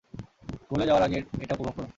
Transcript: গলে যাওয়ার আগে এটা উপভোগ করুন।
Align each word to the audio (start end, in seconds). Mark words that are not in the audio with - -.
গলে 0.71 0.85
যাওয়ার 0.85 1.03
আগে 1.03 1.19
এটা 1.41 1.53
উপভোগ 1.55 1.73
করুন। 1.75 1.89